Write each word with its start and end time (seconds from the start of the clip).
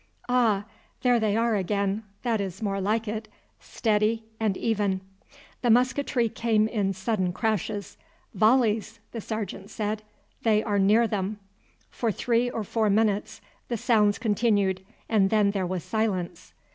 Ah! 0.27 0.65
there 1.03 1.19
they 1.19 1.37
are 1.37 1.55
again. 1.55 2.01
That 2.23 2.41
is 2.41 2.63
more 2.63 2.81
like 2.81 3.07
it 3.07 3.27
steady 3.59 4.23
and 4.39 4.57
even." 4.57 5.01
The 5.61 5.69
musketry 5.69 6.27
came 6.27 6.67
in 6.67 6.93
sudden 6.93 7.31
crashes. 7.31 7.97
"Volleys!" 8.33 8.99
the 9.11 9.21
sergeant 9.21 9.69
said. 9.69 10.01
"They 10.41 10.63
are 10.63 10.79
near 10.79 11.05
them." 11.05 11.37
For 11.91 12.11
three 12.11 12.49
or 12.49 12.63
four 12.63 12.89
minutes 12.89 13.41
the 13.67 13.77
sounds 13.77 14.17
continued, 14.17 14.83
and 15.07 15.29
then 15.29 15.51
there 15.51 15.67
was 15.67 15.83
silence. 15.83 16.55